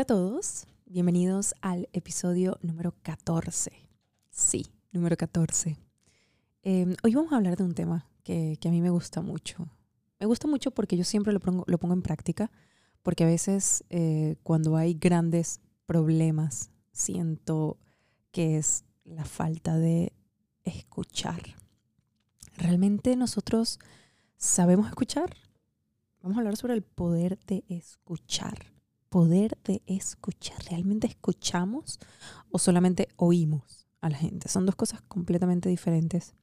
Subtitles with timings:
[0.00, 3.70] Hola a todos, bienvenidos al episodio número 14.
[4.30, 5.76] Sí, número 14.
[6.62, 9.68] Em, hoy vamos a hablar de un tema que, a mí me gusta mucho.
[10.18, 12.50] Me gusta mucho porque yo siempre lo pongo, en práctica,
[13.02, 17.76] porque a veces eh, cuando hay grandes problemas siento
[18.32, 20.14] que es la falta de
[20.64, 21.42] escuchar.
[22.56, 23.78] ¿Realmente nosotros
[24.38, 25.36] sabemos escuchar?
[26.22, 28.69] Vamos a hablar sobre el poder de escuchar.
[29.10, 30.56] Poder de escuchar.
[30.70, 31.98] ¿Realmente escuchamos
[32.50, 34.48] o solamente oímos a la gente?
[34.48, 36.34] Son dos cosas completamente diferentes.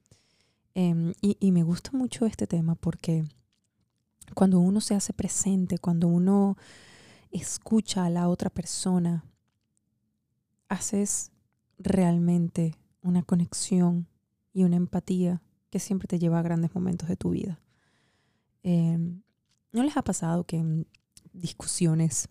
[0.74, 3.24] Em, y, me gusta mucho este tema porque
[4.34, 6.56] cuando uno se hace presente, cuando uno
[7.32, 9.24] escucha a la otra persona,
[10.68, 11.32] haces
[11.78, 14.06] realmente una conexión
[14.52, 17.60] y una empatía que siempre te lleva a grandes momentos de tu vida.
[18.62, 19.22] Em,
[19.72, 20.86] ¿No les ha pasado que en
[21.32, 22.28] discusiones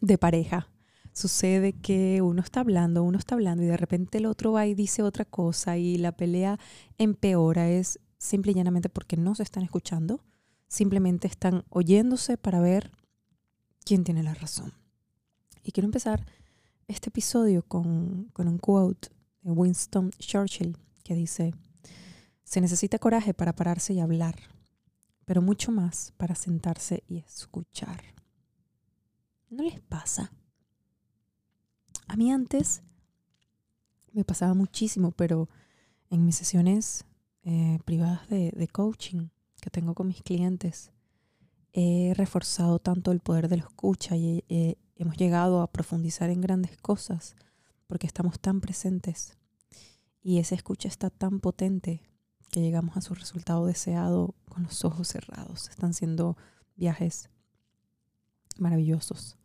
[0.00, 0.68] de pareja
[1.16, 4.74] sucede que uno está hablando, uno está hablando y de repente el otro va y
[4.74, 6.58] dice otra cosa y la pelea
[6.98, 7.70] empeora?
[7.70, 10.22] Es simple y llanamente porque no se están escuchando,
[10.68, 12.92] simplemente están oyéndose para ver
[13.84, 14.74] quién tiene la razón.
[15.62, 16.26] Y quiero empezar
[16.86, 19.08] este episodio con, con un quote
[19.40, 21.54] de Winston Churchill que dice,
[22.44, 24.36] se necesita coraje para pararse y hablar,
[25.24, 28.16] pero mucho más para sentarse y escuchar.
[29.48, 30.32] ¿No les pasa?
[32.08, 32.82] A mí antes
[34.12, 35.48] me pasaba muchísimo, pero
[36.10, 37.04] en mis sesiones
[37.42, 39.28] eh, privadas de, coaching
[39.60, 40.92] que tengo con mis clientes,
[41.72, 44.44] he reforzado tanto el poder de la escucha y
[44.96, 47.36] hemos llegado a profundizar en grandes cosas
[47.86, 49.36] porque estamos tan presentes
[50.22, 52.02] y esa escucha está tan potente
[52.50, 55.68] que llegamos a su resultado deseado con los ojos cerrados.
[55.68, 56.36] Están siendo
[56.74, 57.30] viajes
[58.58, 59.36] maravillosos.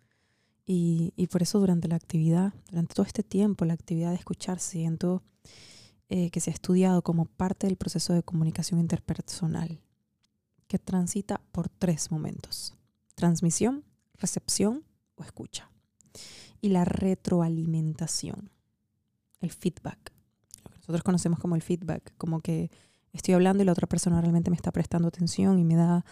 [0.73, 4.61] Y, y por eso durante la actividad, durante todo este tiempo, la actividad de escuchar,
[4.61, 5.21] siento
[6.07, 9.81] eh, que se ha estudiado como parte del proceso de comunicación interpersonal,
[10.67, 12.73] que transita por tres momentos.
[13.15, 13.83] Transmisión,
[14.13, 15.69] recepción o escucha.
[16.61, 18.49] Y la retroalimentación,
[19.41, 20.13] el feedback.
[20.63, 22.71] Lo que nosotros conocemos como el feedback, como que
[23.11, 26.05] estoy hablando y la otra persona realmente me está prestando atención y me da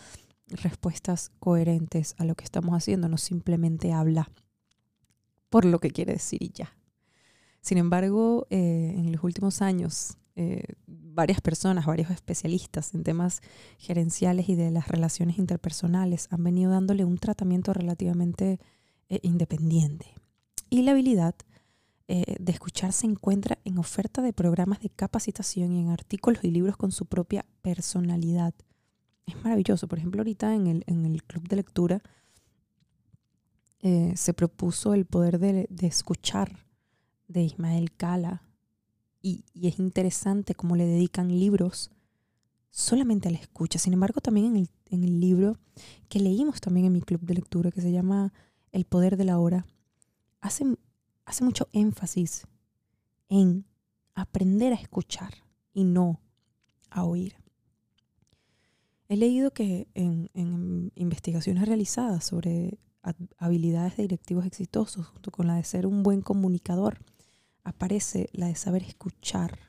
[0.48, 4.30] respuestas coherentes a lo que estamos haciendo, no simplemente habla
[5.50, 6.74] por lo que quiere decir y ya.
[7.62, 13.42] Sin embargo, eh, en los últimos años, eh, varias personas, varios especialistas en temas
[13.78, 18.60] gerenciales y de las relaciones interpersonales han venido dándole un tratamiento relativamente
[19.10, 20.14] eh, independiente.
[20.70, 21.36] Y la habilidad
[22.12, 26.76] de escuchar se encuentra en oferta de programas de capacitación y en artículos y libros
[26.76, 28.56] con su propia personalidad.
[29.28, 29.88] Es maravilloso.
[29.88, 32.02] Por ejemplo, ahorita en el, en el club de lectura
[33.82, 36.66] eh, se propuso el poder de, de, escuchar
[37.28, 38.44] de Ismael Cala.
[39.22, 41.92] Y, y, es interesante cómo le dedican libros
[42.72, 43.80] solamente a la escucha.
[43.80, 45.58] Sin embargo, también en el, en el libro
[46.08, 48.34] que leímos también en mi club de lectura, que se llama
[48.72, 49.66] El poder de la hora,
[50.42, 50.66] hace
[51.30, 52.48] hace mucho énfasis
[53.30, 53.64] en
[54.16, 55.32] aprender a escuchar
[55.74, 56.20] y no
[56.90, 57.36] a oír.
[59.08, 62.80] He leído que en, investigaciones realizadas sobre
[63.38, 67.00] habilidades de directivos exitosos, junto con la de ser un buen comunicador,
[67.64, 69.60] aparece la de saber escuchar,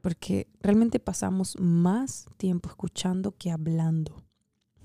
[0.00, 4.22] porque realmente pasamos más tiempo escuchando que hablando.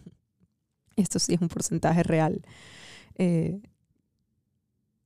[0.96, 2.46] Esto sí es un porcentaje real.
[3.16, 3.62] Eh,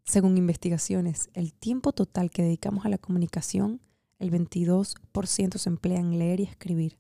[0.04, 3.82] según investigaciones, el tiempo total que dedicamos a la comunicación,
[4.20, 6.98] el 22% se emplea en leer y escribir,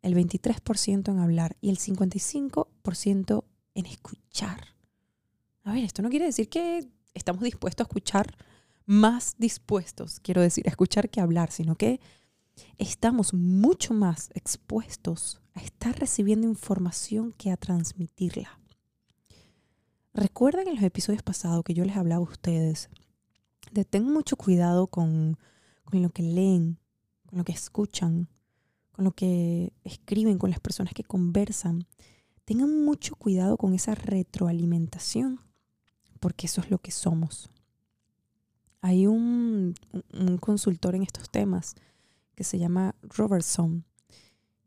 [0.00, 3.44] el 23% en hablar y el 55%
[3.74, 4.77] en escuchar.
[5.68, 8.34] A ver, esto no quiere decir que estamos dispuestos a escuchar
[8.86, 12.00] más dispuestos, quiero decir, a escuchar que hablar, sino que
[12.78, 18.58] estamos mucho más expuestos a estar recibiendo información que a transmitirla.
[20.14, 22.88] Recuerden en los episodios pasados que yo les hablaba a ustedes
[23.70, 25.36] de tengan mucho cuidado con,
[25.84, 26.78] con lo que leen,
[27.26, 28.30] con lo que escuchan,
[28.90, 31.86] con lo que escriben, con las personas que conversan.
[32.46, 35.46] Tengan mucho cuidado con esa retroalimentación,
[36.18, 37.50] porque eso es lo que somos.
[38.80, 39.74] Hay un,
[40.40, 41.74] consultor en estos temas
[42.34, 43.84] que se llama Robertson,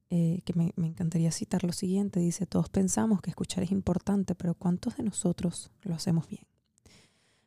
[0.09, 2.19] eh, que me, me, encantaría citar lo siguiente.
[2.19, 6.45] Dice, todos pensamos que escuchar es importante, pero ¿cuántos de nosotros lo hacemos bien?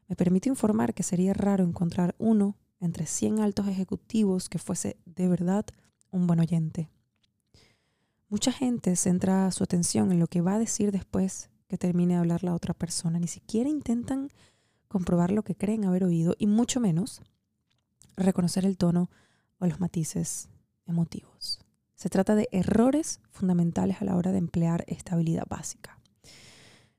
[0.09, 5.29] Me permite informar que sería raro encontrar uno entre 100 altos ejecutivos que fuese de
[5.29, 5.65] verdad
[6.11, 6.89] un buen oyente.
[8.29, 12.21] Mucha gente centra su atención en lo que va a decir después que termine de
[12.21, 13.19] hablar la otra persona.
[13.19, 14.29] Ni siquiera intentan
[14.87, 17.21] comprobar lo que creen haber oído y mucho menos
[18.17, 19.11] reconocer el tono
[19.59, 20.49] o los matices
[20.87, 21.59] emotivos.
[21.97, 25.99] Se trata de errores fundamentales a la hora de emplear esta habilidad básica.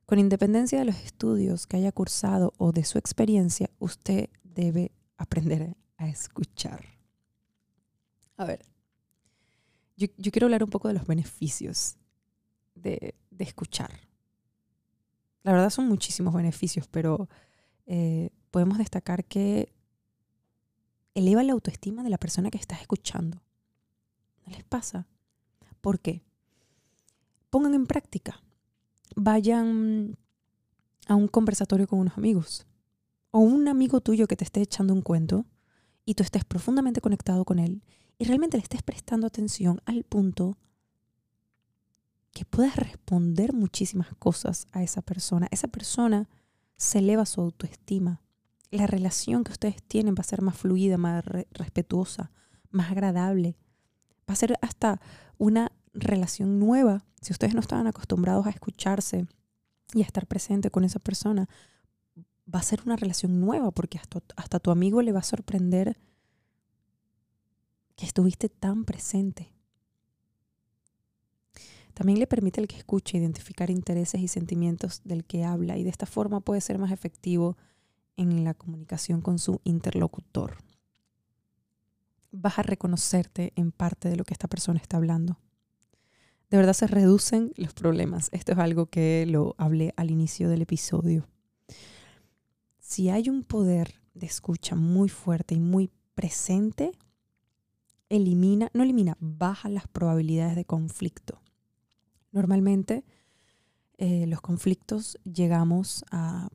[0.05, 5.77] Con independencia de los estudios que haya cursado o de su experiencia, usted debe aprender
[5.95, 6.85] a escuchar.
[8.35, 8.65] A ver,
[9.95, 11.95] yo, quiero hablar un poco de los beneficios
[12.75, 13.91] de, escuchar.
[15.45, 17.29] La verdad son muchísimos beneficios, pero
[17.85, 19.71] eh, podemos destacar que
[21.13, 23.43] eleva la autoestima de la persona que estás escuchando.
[24.43, 25.07] ¿No les pasa?
[25.81, 26.23] ¿Por qué?
[27.51, 28.41] Pongan en práctica.
[29.15, 30.17] Vayan
[31.05, 32.65] a un conversatorio con unos amigos
[33.29, 35.45] o un amigo tuyo que te esté echando un cuento
[36.05, 37.83] y tú estés profundamente conectado con él
[38.17, 40.57] y realmente le estés prestando atención al punto
[42.35, 45.47] que puedas responder muchísimas cosas a esa persona.
[45.51, 46.27] Esa persona
[46.75, 48.21] se eleva su autoestima.
[48.71, 52.33] La relación que ustedes tienen va a ser más fluida, más respetuosa,
[52.71, 53.55] más agradable.
[54.29, 54.99] Va a ser hasta
[55.37, 57.05] una relación nueva.
[57.21, 59.27] Si ustedes no estaban acostumbrados a escucharse
[59.93, 61.47] y a estar presente con esa persona,
[62.53, 65.97] va a ser una relación nueva porque hasta, hasta tu amigo le va a sorprender
[67.95, 69.54] que estuviste tan presente.
[71.95, 75.89] También le permite al que escuche identificar intereses y sentimientos del que habla y de
[75.89, 77.57] esta forma puede ser más efectivo
[78.17, 80.57] en la comunicación con su interlocutor.
[82.33, 85.39] Vas a reconocerte en parte de lo que esta persona está hablando.
[86.49, 88.27] De verdad se reducen los problemas.
[88.33, 91.29] Esto es algo que lo hablé al inicio del episodio.
[92.79, 96.91] Si hay un poder de escucha muy fuerte y muy presente,
[98.09, 101.41] elimina, no elimina, baja las probabilidades de conflicto.
[102.35, 103.05] Normalmente
[103.97, 106.49] eh, los conflictos llegamos a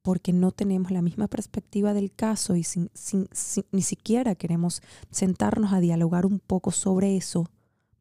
[0.00, 2.90] porque no tenemos la misma perspectiva del caso y sin,
[3.70, 7.50] ni siquiera queremos sentarnos a dialogar un poco sobre eso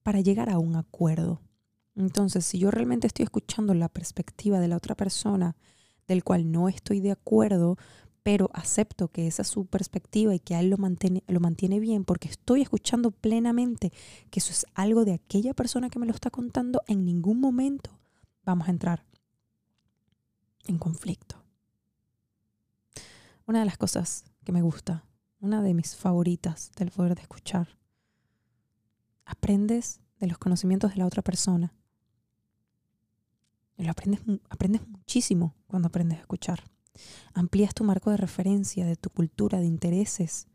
[0.02, 1.42] para llegar a un acuerdo.
[1.96, 5.56] Entonces, si yo realmente estoy escuchando la perspectiva de la otra persona,
[6.08, 7.78] del cual no estoy de acuerdo,
[8.24, 11.80] pero acepto que esa es su perspectiva y que a él lo mantiene, lo mantiene
[11.80, 13.92] bien porque estoy escuchando plenamente
[14.32, 18.00] que eso es algo de aquella persona que me lo está contando, en ningún momento
[18.46, 19.06] vamos a entrar
[20.66, 21.44] en conflicto.
[23.46, 25.06] Una de las cosas que me gusta,
[25.42, 27.78] una de mis favoritas del poder de escuchar,
[29.26, 31.74] aprendes de los conocimientos de la otra persona.
[33.76, 36.64] Lo aprendes, aprendes muchísimo cuando aprendes a escuchar.
[37.34, 40.48] Amplías tu marco de referencia, de tu cultura, de intereses.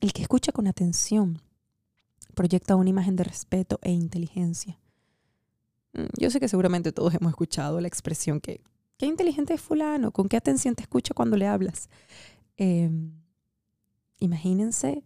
[0.00, 1.42] El que escucha con atención
[2.34, 4.78] proyecta una imagen de respeto e inteligencia.
[5.92, 8.62] Mm, yo sé que seguramente todos hemos escuchado la expresión que,
[8.96, 11.88] qué inteligente es fulano, con qué atención te escucha cuando le hablas.
[12.56, 13.12] Em,
[14.18, 15.02] imagínense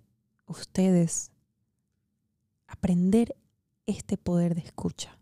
[0.46, 1.30] ustedes
[2.66, 3.34] aprender
[3.86, 5.18] este poder de escucha.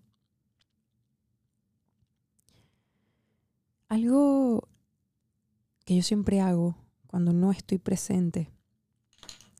[3.92, 4.70] Algo
[5.84, 6.78] que yo siempre hago
[7.08, 8.50] cuando no estoy presente,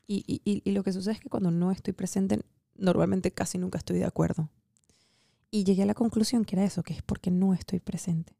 [0.06, 2.40] y, lo que sucede es que cuando no estoy presente,
[2.74, 4.48] normalmente casi nunca estoy de acuerdo.
[5.50, 8.34] Y llegué a la conclusión que era eso, que es porque no estoy presente.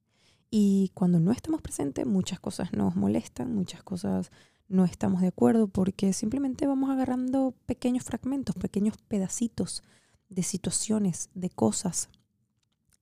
[0.50, 4.30] Y cuando no estamos presentes, muchas cosas nos molestan, muchas cosas
[4.68, 9.82] no estamos de acuerdo, porque simplemente vamos agarrando pequeños fragmentos, pequeños pedacitos
[10.30, 12.08] de situaciones, de cosas.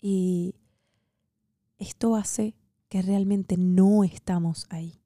[0.03, 0.57] Y
[1.79, 2.57] esto hace
[2.91, 5.01] que realmente no estamos ahí.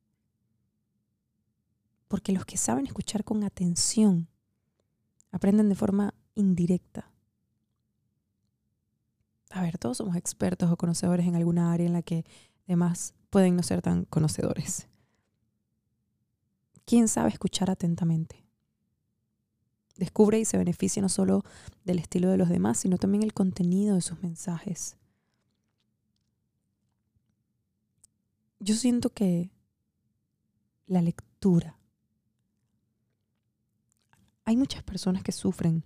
[2.08, 4.26] Porque los que saben escuchar con atención
[5.30, 7.10] aprenden de forma indirecta.
[9.50, 12.24] A ver, todos somos expertos o conocedores en alguna área en la que
[12.66, 14.88] demás pueden no ser tan conocedores.
[16.86, 18.44] ¿Quién sabe escuchar atentamente?
[19.96, 21.42] Descubre y se beneficia no solo
[21.84, 24.96] del estilo de los demás, sino también el contenido de sus mensajes.
[28.60, 29.50] Yo siento que
[30.86, 31.78] la lectura,
[34.44, 35.84] hay muchas personas que sufren,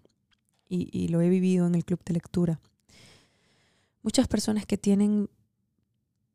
[0.70, 2.60] y, lo he vivido en el club de lectura,
[4.02, 5.30] muchas personas que tienen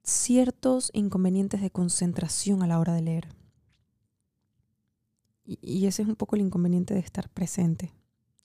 [0.04, 3.30] ciertos inconvenientes de concentración a la hora de leer.
[5.46, 7.94] Y, ese es un poco el inconveniente de estar presente,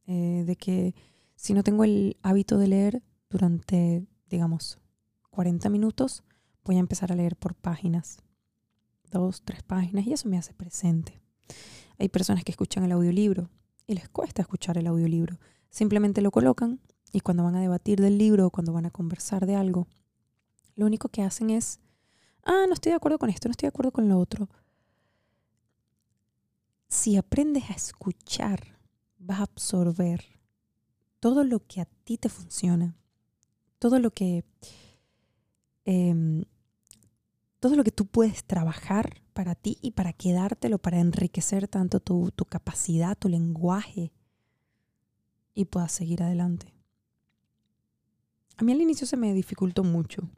[0.06, 0.94] eh, de que
[1.36, 4.78] si no tengo el hábito de leer durante, digamos,
[5.30, 6.24] 40 minutos,
[6.64, 8.18] voy a empezar a leer por páginas,
[9.10, 11.20] dos, tres páginas, y eso me hace presente.
[11.98, 13.50] Hay personas que escuchan el audiolibro
[13.86, 15.38] y les cuesta escuchar el audiolibro.
[15.70, 16.80] Simplemente lo colocan
[17.12, 19.88] y cuando van a debatir del libro o cuando van a conversar de algo,
[20.76, 21.80] lo único que hacen es
[22.50, 24.48] Ah, no estoy de acuerdo con esto, no estoy de acuerdo con lo otro.
[26.88, 28.78] Si aprendes a escuchar,
[29.18, 30.24] vas a absorber
[31.20, 32.96] todo lo que a ti te funciona,
[33.78, 34.46] todo lo que,
[35.90, 36.44] em,
[37.60, 42.30] todo lo que tú puedes trabajar para ti y para quedártelo, para enriquecer tanto tu,
[42.30, 44.12] tu capacidad, tu lenguaje
[45.54, 46.74] y puedas seguir adelante.
[48.58, 50.28] A mí al inicio se me dificultó mucho,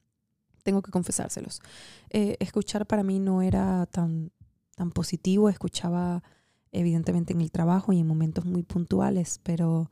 [0.63, 1.61] tengo que confesárselos.
[2.11, 4.31] Eh, escuchar para mí no era tan,
[4.77, 6.23] tan positivo, escuchaba
[6.71, 9.91] evidentemente en el trabajo y en momentos muy puntuales, pero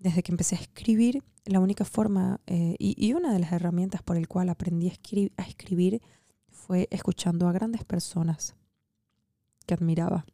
[0.00, 4.16] desde que empecé a escribir, la única forma eh, y, una de las herramientas por
[4.16, 6.02] el cual aprendí a, escribir
[6.48, 8.54] fue escuchando a grandes personas
[9.66, 10.24] que admiraba,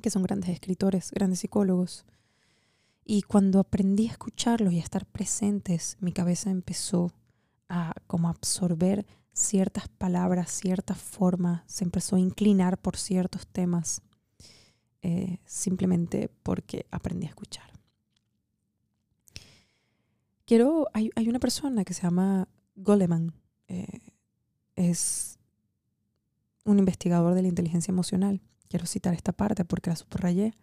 [0.00, 2.04] que son grandes escritores, grandes psicólogos.
[3.04, 7.12] Y cuando aprendí a escucharlos y a estar presentes, mi cabeza empezó
[7.68, 14.00] a como absorber ciertas palabras, ciertas formas, se empezó a inclinar por ciertos temas,
[15.02, 17.75] eh, simplemente porque aprendí a escuchar.
[20.46, 23.34] Quiero, hay, una persona que se llama Goleman,
[23.66, 24.12] eh,
[24.76, 25.40] es
[26.64, 28.40] un investigador de la inteligencia emocional.
[28.68, 30.54] Quiero citar esta parte porque la subrayé.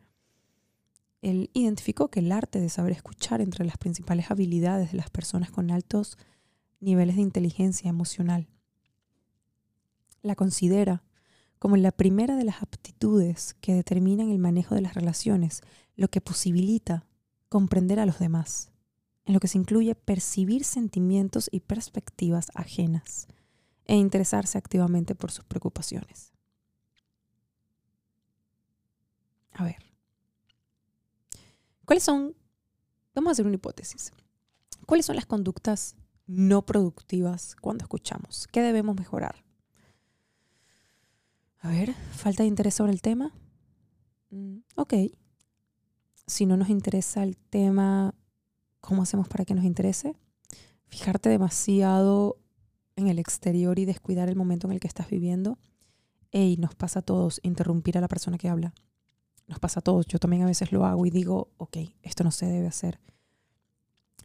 [1.21, 5.51] Él identificó que el arte de saber escuchar entre las principales habilidades de las personas
[5.51, 6.17] con altos
[6.79, 8.47] niveles de inteligencia emocional.
[10.21, 11.03] La considera
[11.59, 15.61] como la primera de las aptitudes que determinan el manejo de las relaciones,
[15.97, 17.05] lo que posibilita
[17.49, 18.72] comprender a los demás,
[19.25, 23.27] en lo que se incluye percibir sentimientos y perspectivas ajenas
[23.85, 26.31] e interesarse activamente por sus preocupaciones.
[29.53, 29.77] A ver,
[31.85, 32.35] ¿cuáles son,
[33.13, 34.11] vamos a hacer una hipótesis,
[34.85, 38.47] cuáles son las conductas no productivas cuando escuchamos?
[38.51, 39.43] ¿Qué debemos mejorar?
[41.59, 43.31] A ver, falta de interés sobre el tema.
[44.31, 44.93] Mm, ok.
[46.25, 48.15] Si no nos interesa el tema,
[48.83, 50.17] ¿cómo hacemos para que nos interese?
[50.87, 52.37] Fijarte demasiado
[52.97, 55.57] en el exterior y descuidar el momento en el que estás viviendo.
[56.31, 58.73] Ey, nos pasa a todos interrumpir a la persona que habla.
[59.47, 60.05] Nos pasa a todos.
[60.07, 62.99] Yo también a veces lo hago y digo, ok, esto no se debe hacer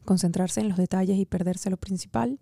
[0.05, 2.41] concentrarse en los detalles y perderse lo principal,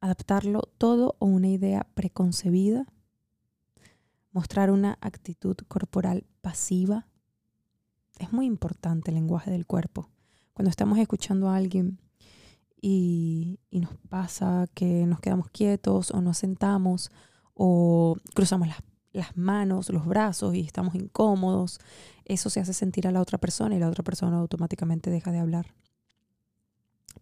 [0.00, 2.86] adaptarlo todo o una idea preconcebida,
[4.30, 7.08] mostrar una actitud corporal pasiva.
[8.18, 10.08] Es muy importante el lenguaje del cuerpo.
[10.58, 12.00] Cuando estamos escuchando a alguien
[12.82, 17.12] y, nos pasa que nos quedamos quietos o nos sentamos
[17.54, 18.78] o cruzamos las,
[19.12, 21.78] las manos, los brazos y estamos incómodos,
[22.24, 25.38] eso se hace sentir a la otra persona y la otra persona automáticamente deja de
[25.38, 25.76] hablar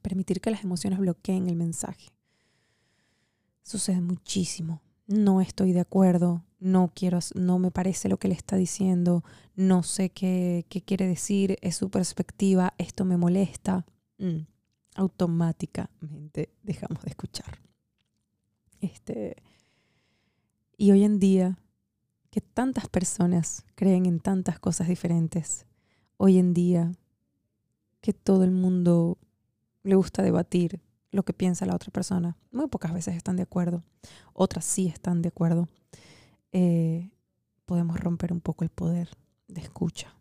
[0.01, 2.09] permitir que las emociones bloqueen el mensaje.
[3.63, 4.81] Sucede muchísimo.
[5.07, 9.23] No estoy de acuerdo, no quiero, no me parece lo que le está diciendo,
[9.55, 13.87] no sé qué, quiere decir, es su perspectiva, esto me molesta.
[14.19, 14.47] Mm,
[14.97, 17.61] automáticamente dejamos de escuchar.
[18.81, 19.37] Este,
[20.77, 21.59] y hoy en día,
[22.31, 25.67] que tantas personas creen en tantas cosas diferentes,
[26.17, 26.93] hoy en día
[28.01, 29.19] que todo el mundo
[29.83, 30.81] le gusta debatir
[31.17, 32.37] lo que piensa la otra persona.
[32.53, 33.83] Muy pocas veces están de acuerdo,
[34.33, 35.69] otras sí están de acuerdo.
[36.53, 37.11] Eh,
[37.65, 39.11] podemos romper un poco el poder
[39.49, 40.15] de escucha.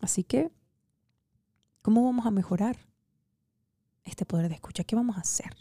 [0.00, 0.50] Así que,
[1.82, 2.76] ¿cómo vamos a mejorar
[4.02, 4.84] este poder de escucha?
[4.84, 5.54] ¿Qué vamos a hacer?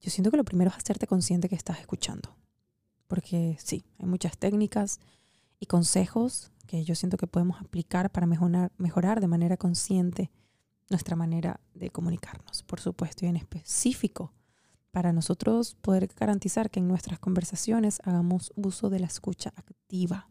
[0.00, 2.36] Yo siento que lo primero es hacerte consciente que estás escuchando.
[3.06, 4.98] Porque sí, hay muchas técnicas
[5.60, 10.30] y consejos que yo siento que podemos aplicar para mejorar, mejorar de manera consciente
[10.90, 14.32] nuestra manera de comunicarnos, por supuesto, y en específico
[14.90, 20.28] para nosotros poder garantizar que en nuestras conversaciones hagamos uso de la escucha activa.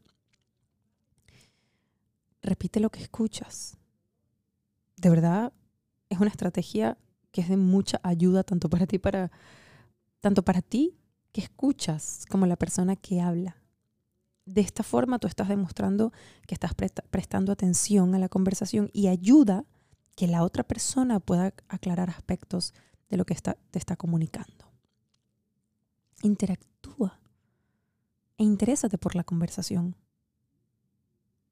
[2.41, 3.77] Repite lo que escuchas.
[4.95, 5.51] De verdad,
[6.09, 6.97] es una estrategia
[7.31, 9.31] que es de mucha ayuda tanto para ti para
[10.21, 10.97] tanto para ti
[11.33, 13.57] que escuchas como la persona que habla.
[14.45, 16.13] De esta forma tú estás demostrando
[16.47, 19.65] que estás prestando atención a la conversación y ayuda
[20.15, 22.73] que la otra persona pueda aclarar aspectos
[23.09, 24.71] de lo que está, te está comunicando.
[26.21, 27.19] Interactúa
[28.37, 29.95] e interésate por la conversación.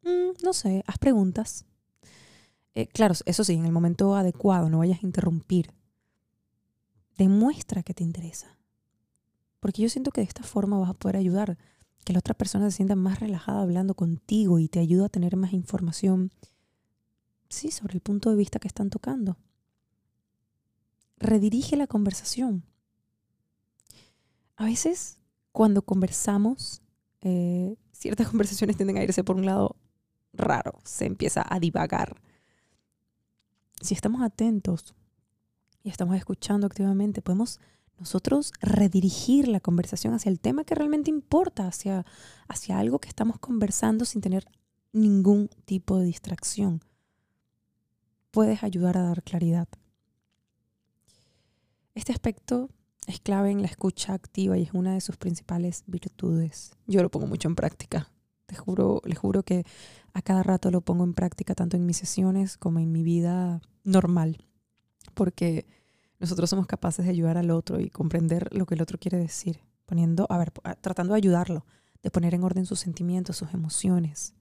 [0.03, 1.65] Mm, no sé, haz preguntas.
[2.73, 5.73] Eh, claro, eso sí, en el momento adecuado, no vayas a interrumpir.
[7.17, 8.57] Demuestra que te interesa.
[9.59, 11.57] Porque yo siento que de esta forma vas a poder ayudar
[12.03, 15.35] que la otra persona se sienta más relajada hablando contigo y te ayuda a tener
[15.35, 16.31] más información
[17.51, 19.37] sí, sobre el punto de vista que están tocando.
[21.17, 22.63] Redirige la conversación.
[24.55, 25.17] a veces
[25.51, 26.81] cuando conversamos,
[27.21, 29.75] eh, ciertas conversaciones tienden a irse por un lado
[30.33, 32.21] raro, se empieza a divagar.
[33.81, 34.95] Si estamos atentos
[35.83, 37.59] y estamos escuchando activamente, podemos
[37.97, 42.05] nosotros redirigir la conversación hacia el tema que realmente importa, hacia,
[42.47, 44.47] hacia algo que estamos conversando sin tener
[44.91, 46.81] ningún tipo de distracción.
[48.31, 49.67] Puedes ayudar a dar claridad.
[51.93, 52.69] Este aspecto
[53.07, 56.71] es clave en la escucha activa y es una de sus principales virtudes.
[56.87, 58.09] Yo lo pongo mucho en práctica.
[58.45, 59.65] Te juro, les juro que
[60.13, 63.61] a cada rato lo pongo en práctica tanto en mis sesiones como en mi vida
[63.83, 64.45] normal,
[65.13, 65.65] porque
[66.19, 69.59] nosotros somos capaces de ayudar al otro y comprender lo que el otro quiere decir,
[69.85, 71.65] poniendo, a ver, tratando de ayudarlo,
[72.03, 74.33] de poner en orden sus sentimientos, sus emociones.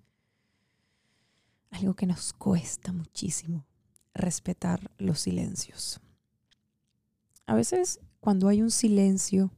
[1.70, 3.64] Algo que nos cuesta muchísimo,
[4.14, 6.00] respetar los silencios.
[7.46, 9.50] A veces cuando hay un silencio,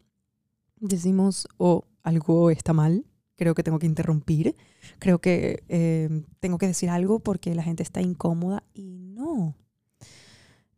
[0.77, 3.05] decimos, oh, algo está mal,
[3.37, 4.57] creo que tengo que interrumpir,
[4.99, 9.57] creo que eh, tengo que decir algo porque la gente está incómoda y no.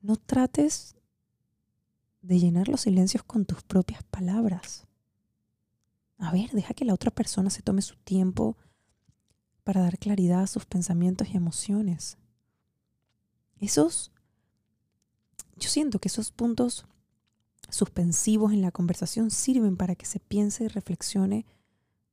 [0.01, 0.97] No trates
[2.23, 4.87] de llenar los silencios con tus propias palabras.
[6.19, 8.57] A ver, deja que la otra persona se tome su tiempo
[9.63, 12.19] para dar claridad a sus pensamientos y emociones.
[13.65, 14.13] Esos,
[15.57, 16.85] yo siento que esos puntos
[17.71, 21.47] suspensivos en la conversación sirven para que se piense y reflexione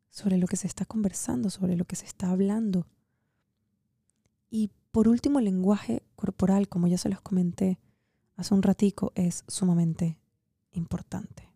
[0.10, 2.88] sobre lo que se está conversando, sobre lo que se está hablando.
[4.50, 7.80] Y por último, el lenguaje corporal, como ya se los comenté
[8.38, 10.18] hace un ratico, es sumamente
[10.72, 11.52] importante.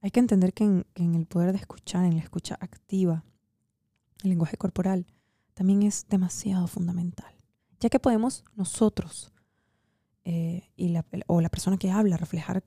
[0.00, 3.22] Hay que entender que en, en el poder de escuchar, en la escucha activa,
[4.22, 5.06] el lenguaje corporal
[5.52, 7.35] también es demasiado fundamental,
[7.80, 9.32] ya que podemos nosotros
[10.24, 12.64] eh, y la, o la persona que habla reflejar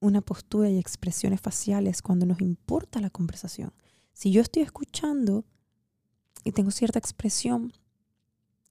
[0.00, 3.72] una postura y expresiones faciales cuando nos importa la conversación.
[4.12, 5.44] Si yo estoy escuchando
[6.44, 7.72] y tengo cierta expresión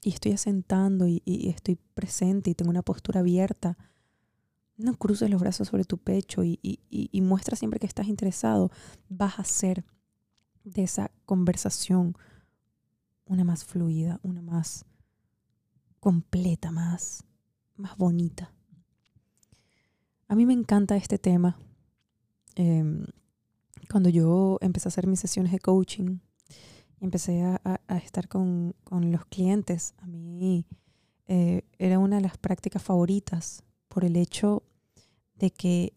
[0.01, 3.77] y estoy asentando y, estoy presente y tengo una postura abierta,
[4.77, 8.71] no cruces los brazos sobre tu pecho y, y muestra siempre que estás interesado,
[9.09, 9.85] vas a hacer
[10.63, 12.15] de esa conversación
[13.25, 14.85] una más fluida, una más
[16.03, 17.23] completa, más
[17.75, 18.53] más bonita.
[20.27, 21.57] A mí me encanta este tema.
[22.55, 23.05] Em,
[23.89, 26.19] cuando yo empecé a hacer mis sesiones de coaching,
[26.99, 27.59] empecé a,
[27.97, 30.65] estar con, los clientes, a mí
[31.27, 34.63] eh, era una de las prácticas favoritas por el hecho
[35.35, 35.93] de que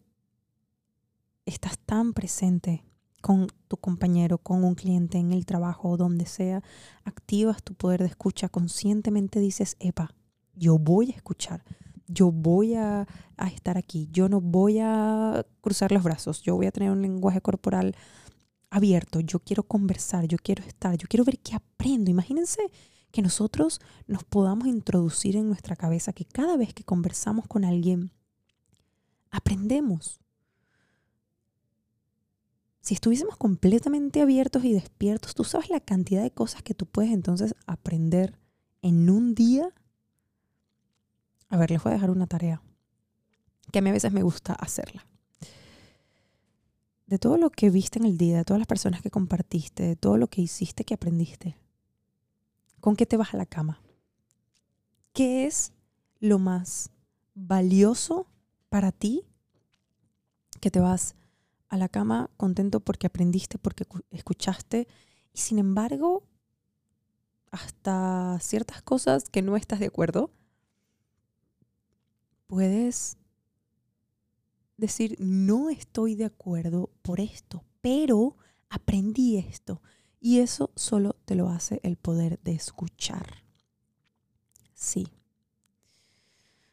[1.45, 2.83] estás tan presente
[3.27, 6.63] con tu compañero, con un cliente en el trabajo o donde sea,
[7.03, 10.15] activas tu poder de escucha, conscientemente dices, epa,
[10.55, 11.61] yo voy a escuchar,
[12.07, 13.05] yo voy a,
[13.53, 17.41] estar aquí, yo no voy a cruzar los brazos, yo voy a tener un lenguaje
[17.41, 17.97] corporal
[18.69, 22.09] abierto, yo quiero conversar, yo quiero estar, yo quiero ver qué aprendo.
[22.09, 22.61] Imagínense
[23.11, 28.09] que nosotros nos podamos introducir en nuestra cabeza que cada vez que conversamos con alguien,
[29.31, 30.21] aprendemos.
[32.87, 37.11] Si estuviésemos completamente abiertos y despiertos, tú sabes la cantidad de cosas que tú puedes
[37.11, 38.39] entonces aprender
[38.81, 39.73] en un día
[41.49, 42.61] a ver, les voy a dejar una tarea
[43.73, 45.05] que a mí a veces me gusta hacerla.
[47.07, 49.97] De todo lo que viste en el día, de todas las personas que compartiste, de
[49.97, 51.57] todo lo que hiciste, que aprendiste,
[52.79, 53.81] ¿con qué te vas a la cama?
[55.11, 55.73] ¿Qué es
[56.21, 56.91] lo más
[57.35, 58.27] valioso
[58.69, 59.25] para ti
[60.61, 61.26] que te vas a
[61.75, 64.87] la cama contento porque aprendiste, porque escuchaste
[65.33, 66.23] y sin embargo,
[67.51, 70.31] hasta ciertas cosas que no estás de acuerdo,
[72.47, 73.17] puedes
[74.77, 78.37] decir, no estoy de acuerdo por esto, pero
[78.69, 79.81] aprendí esto.
[80.19, 83.43] Y eso solo te lo hace el poder de escuchar.
[84.73, 85.07] Sí.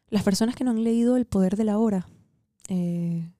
[0.08, 2.06] Las personas que no han leído El Poder de la Hora,
[2.68, 3.33] eh,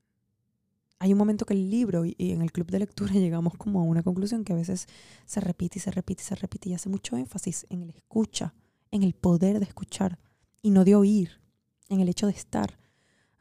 [1.04, 3.82] hay un momento que el libro y, en el club de lectura llegamos como a
[3.82, 4.86] una conclusión que a veces
[5.26, 8.54] se repite y se repite y se repite y hace mucho énfasis en el escucha,
[8.90, 10.18] en el poder de escuchar
[10.62, 11.42] y no de oír
[11.90, 12.78] en el hecho de estar.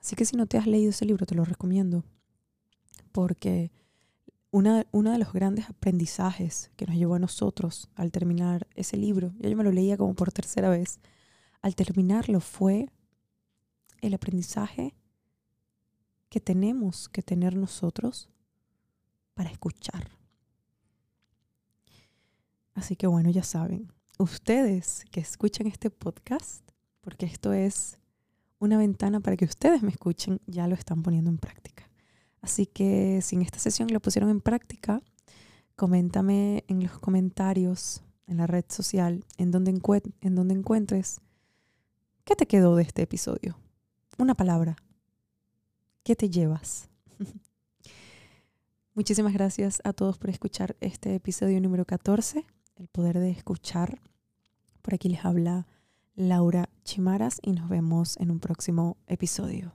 [0.02, 2.04] Así que si no te has leído ese libro, te lo recomiendo.
[3.13, 3.71] Porque
[4.52, 9.56] uno de los grandes aprendizajes que nos llevó a nosotros al terminar ese libro, yo
[9.56, 10.99] me lo leía como por tercera vez,
[11.62, 12.89] al terminarlo fue
[14.02, 14.95] el aprendizaje
[16.33, 18.27] que tenemos que tener nosotros
[19.35, 20.09] para escuchar.
[22.73, 26.67] Así que bueno, ya saben, ustedes que escuchan este podcast,
[27.01, 27.99] porque esto es
[28.57, 31.87] una ventana para que ustedes me escuchen, ya lo están poniendo en práctica.
[32.41, 35.03] Así que si en esta sesión lo pusieron en práctica,
[35.75, 39.79] coméntame en los comentarios, en la red social, en donde,
[40.21, 41.21] en donde encuentres,
[42.23, 43.55] ¿qué te quedó de este episodio?
[44.17, 44.77] Una palabra.
[46.03, 46.89] ¿Qué te llevas?
[48.93, 54.01] Muchísimas gracias a todos por escuchar este episodio número 14, El poder de escuchar.
[54.81, 55.65] Por aquí les habla
[56.15, 59.73] Laura Chimaras y nos vemos en un próximo episodio.